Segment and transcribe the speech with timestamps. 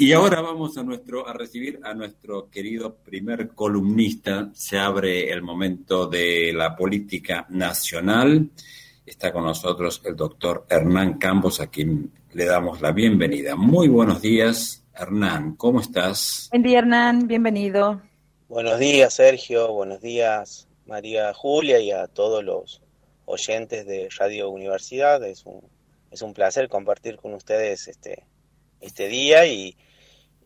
[0.00, 4.48] Y ahora vamos a nuestro a recibir a nuestro querido primer columnista.
[4.54, 8.48] Se abre el momento de la política nacional.
[9.04, 13.56] Está con nosotros el doctor Hernán Campos, a quien le damos la bienvenida.
[13.56, 15.56] Muy buenos días, Hernán.
[15.56, 16.46] ¿Cómo estás?
[16.52, 17.26] Buen día, Hernán.
[17.26, 18.00] Bienvenido.
[18.48, 19.72] Buenos días, Sergio.
[19.72, 22.82] Buenos días, María Julia, y a todos los
[23.24, 25.24] oyentes de Radio Universidad.
[25.24, 25.60] Es un,
[26.12, 28.22] es un placer compartir con ustedes este,
[28.80, 29.76] este día y,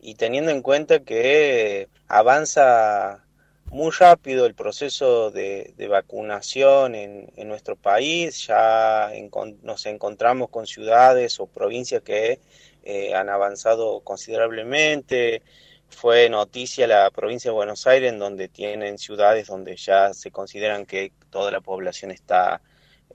[0.03, 3.23] y teniendo en cuenta que avanza
[3.67, 9.11] muy rápido el proceso de, vacunación en, nuestro país, ya
[9.61, 12.39] nos encontramos con ciudades o provincias que
[12.83, 15.41] eh, han avanzado considerablemente.
[15.87, 20.85] Fue noticia la provincia de Buenos Aires, en donde tienen ciudades donde ya se consideran
[20.85, 22.61] que toda la población está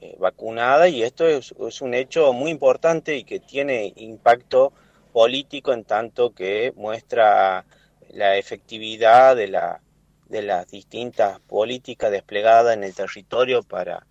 [0.00, 4.72] eh, vacunada y esto es, es un hecho muy importante y que tiene impacto
[5.12, 7.64] político en tanto que muestra
[8.10, 9.80] la efectividad de, la,
[10.28, 14.06] de las distintas políticas desplegadas en el territorio para,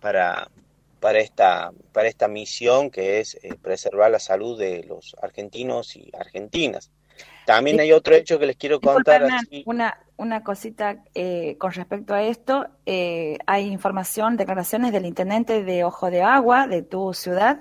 [0.00, 0.50] para,
[1.00, 6.10] para, esta, para esta misión que es eh, preservar la salud de los argentinos y
[6.18, 6.90] argentinas.
[7.46, 9.26] También hay otro hecho que les quiero contar.
[9.64, 12.66] Una, una cosita eh, con respecto a esto.
[12.84, 17.60] Eh, hay información, declaraciones del intendente de Ojo de Agua, de tu ciudad,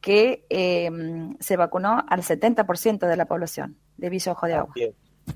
[0.00, 4.74] que em, se vacunó al 70% de la población de Villa Ojo de Agua.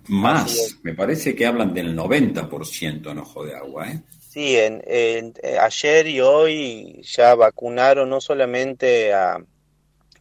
[0.06, 3.90] Más, me parece que hablan del 90% en Ojo de Agua.
[3.90, 4.00] ¿eh?
[4.20, 9.38] Sí, en, eh, ayer y hoy ya vacunaron no solamente a,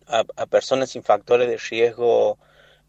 [0.07, 2.39] a, personas sin factores de riesgo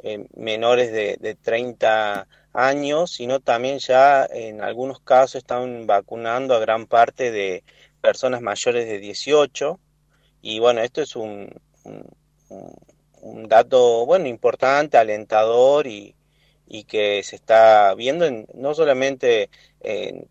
[0.02, 6.58] eh, menores de, de 30 años, sino también ya en algunos casos están vacunando a
[6.58, 7.64] gran parte de
[8.00, 9.78] personas mayores de 18
[10.42, 11.50] y bueno, esto es un,
[13.20, 16.14] un, dato, bueno, importante, alentador y,
[16.66, 19.50] y que se está viendo en, no solamente,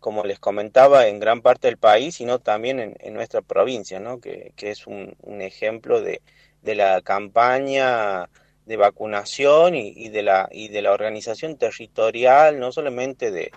[0.00, 4.20] como les comentaba, en gran parte del país, sino también en, nuestra provincia, ¿no?
[4.20, 6.22] que, que es un, ejemplo de,
[6.62, 8.28] de, la campaña
[8.66, 13.52] de vacunación y, y, de la, y de la organización territorial, no solamente de,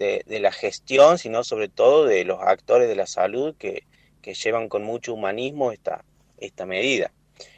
[0.00, 3.84] de, la gestión, sino sobre todo de los actores de la salud que,
[4.20, 6.04] que llevan con mucho humanismo esta,
[6.38, 7.12] esta medida.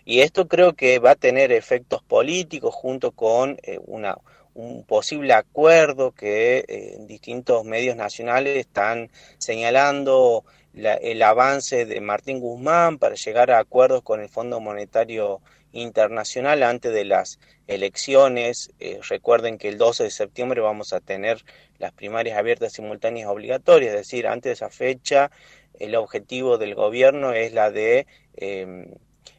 [0.04, 4.18] Y esto creo que va a tener efectos políticos junto con eh, una,
[4.54, 12.98] un posible acuerdo que eh, distintos medios nacionales están señalando el avance de Martín Guzmán
[12.98, 15.40] para llegar a acuerdos con el Fondo Monetario
[15.72, 18.72] Internacional antes de las elecciones.
[18.78, 21.44] Eh, recuerden que el 12 de septiembre vamos a tener
[21.78, 25.30] las primarias abiertas simultáneas obligatorias, es decir, antes de esa fecha
[25.78, 28.06] el objetivo del gobierno es la de
[28.36, 28.86] em,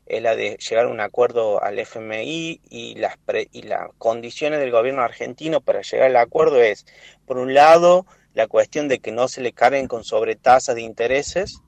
[0.06, 3.18] es la de llegar a un acuerdo al FMI y las
[3.52, 6.86] y las condiciones del gobierno argentino para llegar al acuerdo es
[7.26, 11.62] por un lado la cuestión de que no se le carguen con sobretasas de intereses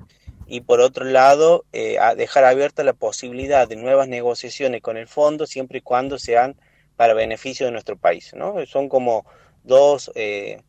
[0.48, 5.48] y por otro lado eh, dejar abierta la posibilidad de nuevas negociaciones con el fondo
[5.48, 6.56] siempre y cuando sean
[6.98, 9.26] para beneficio de nuestro país no son como
[9.64, 10.62] dos eh,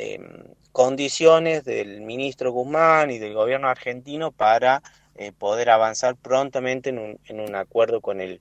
[0.00, 4.82] em, condiciones del ministro Guzmán y del gobierno argentino para
[5.14, 8.40] eh, poder avanzar prontamente en un, en un acuerdo con el,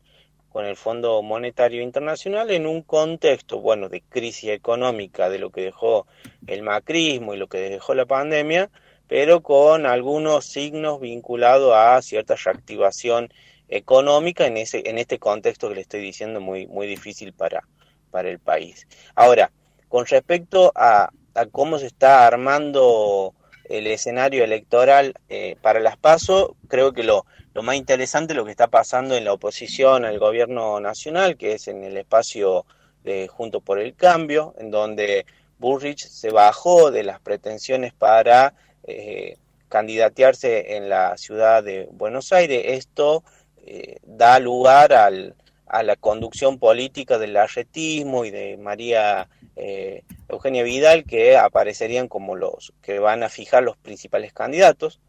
[0.50, 5.62] con el Fondo Monetario Internacional en un contexto, bueno, de crisis económica, de lo que
[5.62, 6.08] dejó
[6.48, 8.70] el macrismo y lo que dejó la pandemia,
[9.08, 13.30] pero con algunos signos vinculados a cierta reactivación
[13.68, 17.68] económica en, ese, en este contexto que le estoy diciendo muy, muy difícil para,
[18.12, 18.88] para el país.
[19.16, 19.52] Ahora,
[19.88, 23.34] con respecto a, a cómo se está armando
[23.66, 28.46] el escenario electoral eh, para las PASO, creo que lo, lo más interesante es lo
[28.46, 32.66] que está pasando en la oposición al gobierno nacional, que es en el espacio
[33.04, 35.26] de Junto por el Cambio, en donde
[35.60, 38.54] Bullrich se bajó de las pretensiones para
[38.84, 42.64] eh, candidatearse en la ciudad de Buenos Aires.
[42.66, 43.24] Esto
[43.58, 45.36] eh, da lugar al,
[45.70, 52.36] a la conducción política del arretismo y de María eh, Eugenia Vidal, que aparecerían como
[52.36, 55.00] los que van a fijar los principales candidatos.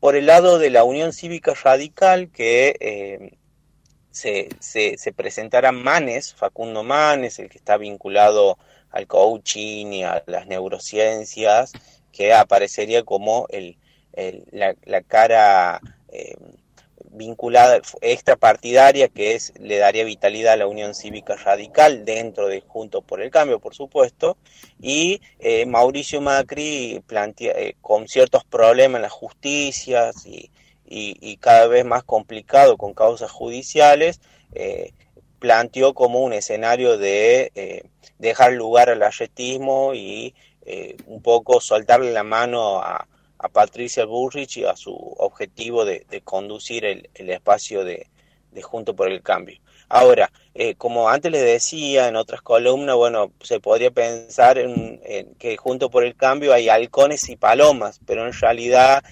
[0.00, 3.38] Por el lado de la Unión Cívica Radical, que eh,
[4.10, 8.58] se, se, presentará Manes, Facundo Manes, el que está vinculado
[8.90, 11.72] al coaching y a las neurociencias,
[12.10, 13.76] que aparecería como el,
[14.50, 16.34] la, cara eh,
[17.12, 23.02] vinculada, extrapartidaria, que es, le daría vitalidad a la Unión Cívica Radical dentro de Juntos
[23.04, 24.36] por el Cambio, por supuesto,
[24.80, 27.02] y eh, Mauricio Macri
[27.40, 30.50] eh, con ciertos problemas en las justicias y,
[31.40, 34.20] cada vez más complicado con causas judiciales,
[34.54, 34.92] eh,
[35.38, 37.84] planteó como un escenario de
[38.18, 40.34] dejar lugar al arretismo y
[41.06, 43.06] un poco soltarle la mano a,
[43.48, 48.08] Patricia Bullrich y a su objetivo de, conducir el, espacio de,
[48.62, 49.58] Junto por el Cambio.
[49.88, 55.00] Ahora, eh, como antes les decía en otras columnas, bueno, se podría pensar en,
[55.38, 59.02] que Junto por el Cambio hay halcones y palomas, pero en realidad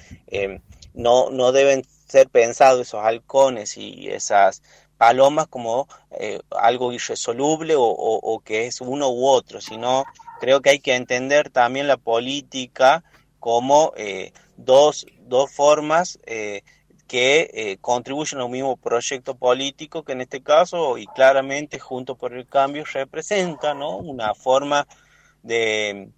[0.95, 4.63] no, no deben ser pensados esos halcones y esas
[4.99, 10.05] palomas como eh, algo irresoluble o, que es uno u otro, sino
[10.41, 13.05] creo que hay que entender también la política
[13.41, 16.63] como eh, dos, dos, formas eh,
[17.07, 22.35] que contribuyen a un mismo proyecto político que en este caso y claramente junto por
[22.35, 23.97] el cambio representa ¿no?
[23.97, 24.87] una forma
[25.43, 26.11] de,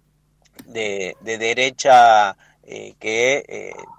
[0.65, 3.43] de derecha eh, que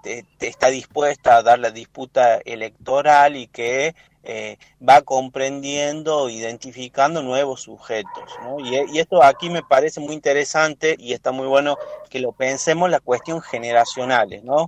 [0.05, 3.93] eh, está dispuesta a dar la disputa electoral y que
[4.23, 4.57] eh,
[4.87, 8.23] va comprendiendo, identificando nuevos sujetos.
[8.63, 11.77] Y, esto aquí me parece muy interesante y está muy bueno
[12.09, 14.67] que lo pensemos la cuestión generacionales, ¿no?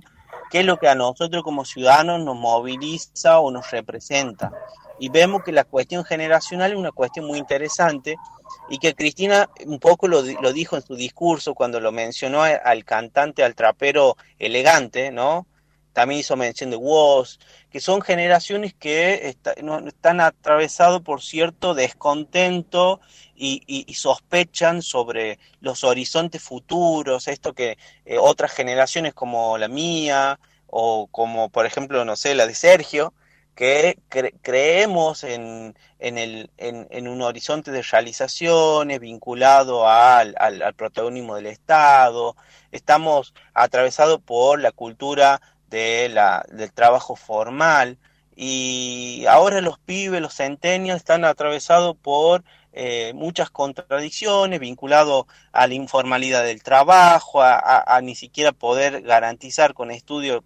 [0.50, 4.52] ¿Qué es lo que a nosotros como ciudadanos nos moviliza o nos representa?
[4.98, 8.16] Y vemos que la cuestión generacional es una cuestión muy interesante
[8.68, 12.84] y que Cristina un poco lo, lo, dijo en su discurso cuando lo mencionó al
[12.84, 15.46] cantante, al trapero elegante, ¿no?
[15.96, 17.38] También hizo mención de Woz,
[17.70, 19.34] que son generaciones que
[19.86, 23.00] están atravesados por cierto descontento
[23.34, 31.06] y, sospechan sobre los horizontes futuros, esto que eh, otras generaciones como la mía o
[31.06, 33.14] como por ejemplo, no sé, la de Sergio,
[33.56, 33.98] que
[34.42, 42.36] creemos en, en, el, en, un horizonte de realizaciones vinculado al, al, protagonismo del Estado,
[42.70, 47.98] estamos atravesados por la cultura de la, del trabajo formal.
[48.36, 52.44] Y ahora los pibes, los centenios están atravesados por
[52.74, 59.72] eh, muchas contradicciones vinculados a la informalidad del trabajo, a, a ni siquiera poder garantizar
[59.72, 60.44] con estudio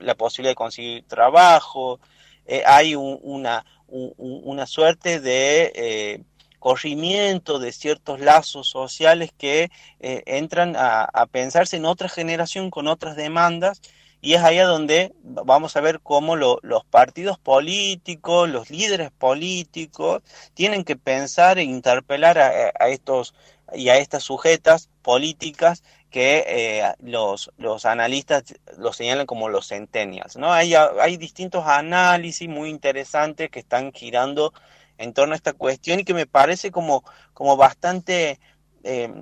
[0.00, 2.00] la posibilidad de conseguir trabajo,
[2.46, 6.22] eh, hay una, una suerte de eh,
[6.58, 9.70] corrimiento de ciertos lazos sociales que
[10.00, 13.80] eh, entran a, pensarse en otra generación con otras demandas
[14.20, 20.84] y es allá donde vamos a ver cómo los partidos políticos, los líderes políticos, tienen
[20.84, 23.34] que pensar e interpelar a estos
[23.72, 28.44] y a estas sujetas políticas que eh, los, los analistas
[28.78, 30.36] lo señalan como los centennials.
[30.36, 30.52] ¿no?
[30.52, 34.52] Hay, hay distintos análisis muy interesantes que están girando
[34.98, 38.40] en torno a esta cuestión y que me parece como, como bastante
[38.82, 39.12] eh,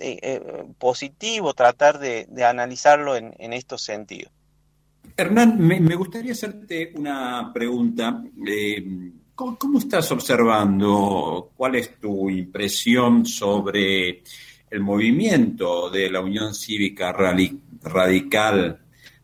[0.00, 4.32] eh, positivo tratar de, analizarlo en, en, estos sentidos.
[5.16, 8.22] Hernán, me, gustaría hacerte una pregunta.
[9.34, 11.52] ¿cómo, ¿Cómo estás observando?
[11.56, 14.22] ¿Cuál es tu impresión sobre
[14.74, 18.80] el movimiento de la Unión Cívica Radical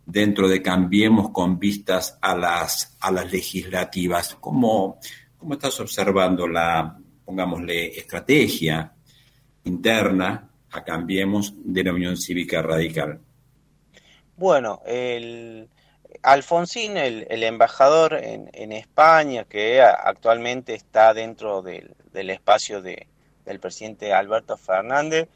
[0.06, 4.36] dentro de Cambiemos con vistas a las, a las legislativas.
[4.38, 5.00] ¿Cómo,
[5.36, 8.92] ¿Cómo estás observando la, pongámosle, estrategia
[9.64, 13.18] interna a Cambiemos de la Unión Cívica Radical?
[14.36, 15.68] Bueno, el,
[16.22, 23.08] Alfonsín, el, embajador en, España, que actualmente está dentro del, del espacio de,
[23.50, 25.28] del presidente Alberto Fernández,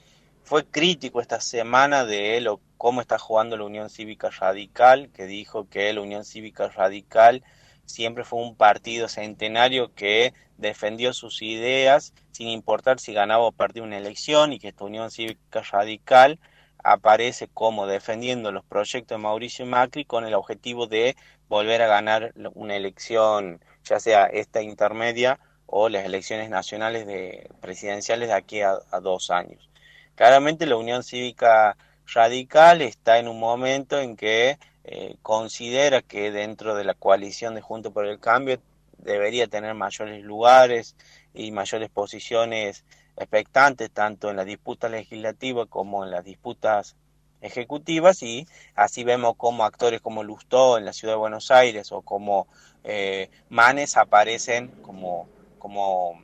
[0.45, 5.27] fue crítico esta semana de él o cómo está jugando la Unión Cívica Radical, que
[5.27, 7.43] dijo que la Unión Cívica Radical
[7.87, 13.83] siempre fue un partido centenario que defendió sus ideas sin importar si ganaba o perdía
[13.83, 16.39] una elección y que esta Unión Cívica Radical
[16.83, 21.17] aparece como defendiendo los proyectos de Mauricio Macri con el objetivo de
[21.49, 28.29] volver a ganar una elección, ya sea esta intermedia o las elecciones nacionales de presidenciales
[28.29, 29.69] de aquí a dos años.
[30.15, 36.75] Claramente la Unión Cívica Radical está en un momento en que eh, considera que dentro
[36.75, 38.61] de la coalición de Junto por el Cambio
[38.99, 40.95] debería tener mayores lugares
[41.33, 42.85] y mayores posiciones
[43.17, 46.97] expectantes tanto en la disputa legislativa como en las disputas
[47.41, 52.03] ejecutivas y así vemos como actores como Lustó en la ciudad de Buenos Aires o
[52.03, 52.47] como
[52.85, 55.29] eh, Manes aparecen como,
[55.65, 56.23] como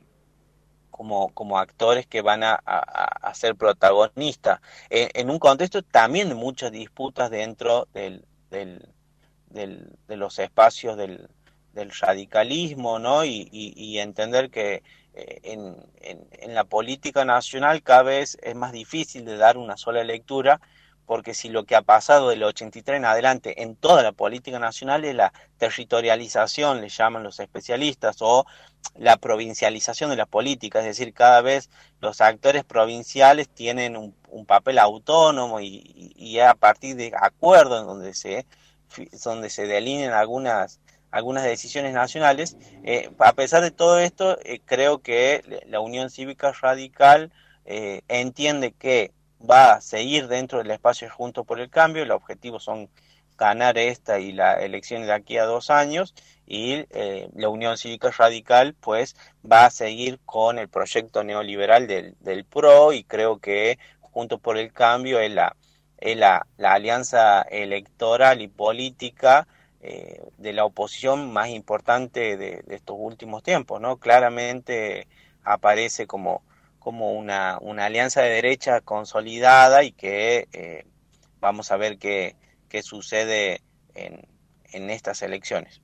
[1.33, 2.61] como, actores que van a,
[3.33, 4.59] ser protagonistas,
[4.91, 8.87] en, un contexto también de muchas disputas dentro del, del,
[9.49, 11.27] de los espacios del,
[11.99, 13.25] radicalismo, ¿no?
[13.25, 14.83] Y, entender que
[15.15, 20.03] eh, en, en, la política nacional cada vez es más difícil de dar una sola
[20.03, 20.61] lectura,
[21.11, 25.03] porque si lo que ha pasado del 83 en adelante en toda la política nacional
[25.03, 28.45] es la territorialización, le llaman los especialistas, o
[28.95, 34.79] la provincialización de la política, es decir, cada vez los actores provinciales tienen un, papel
[34.79, 38.45] autónomo y, y, a partir de acuerdos donde se,
[39.25, 40.79] donde se delinean algunas
[41.11, 42.55] algunas decisiones nacionales.
[42.85, 47.33] Eh, a pesar de todo esto, eh, creo que la Unión Cívica Radical
[47.65, 49.11] eh, entiende que
[49.49, 52.03] va a seguir dentro del espacio junto por el cambio.
[52.03, 52.89] El objetivo son
[53.37, 56.13] ganar esta y la elección de aquí a dos años
[56.45, 59.15] y eh, la Unión Cívica Radical pues
[59.49, 64.71] va a seguir con el proyecto neoliberal del, PRO y creo que junto por el
[64.71, 65.55] cambio es la,
[65.97, 69.47] es la, la alianza electoral y política
[69.83, 73.97] eh, de la oposición más importante de, estos últimos tiempos, ¿no?
[73.97, 75.07] Claramente
[75.43, 76.43] aparece como
[76.81, 80.85] como una, una alianza de derecha consolidada y que eh,
[81.39, 82.35] vamos a ver qué,
[82.69, 83.61] qué sucede
[83.93, 84.27] en,
[84.73, 85.81] en estas elecciones.